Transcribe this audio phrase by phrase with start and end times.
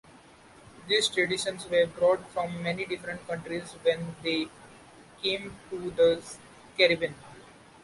[0.87, 4.47] These traditions were brought from many different countries when they
[5.21, 6.23] came to the
[6.75, 7.13] Caribbean.